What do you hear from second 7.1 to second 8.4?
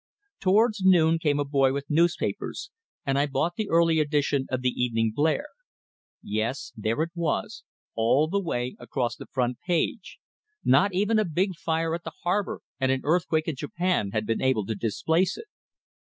was all the